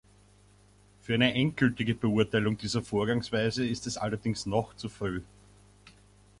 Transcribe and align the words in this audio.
Für 1.03 1.13
eine 1.13 1.31
endgültige 1.35 1.93
Beurteilung 1.93 2.57
dieser 2.57 2.81
Vorgehensweise 2.81 3.67
ist 3.67 3.85
es 3.85 3.97
allerdings 3.97 4.47
noch 4.47 4.73
zu 4.75 4.89
früh. 4.89 5.21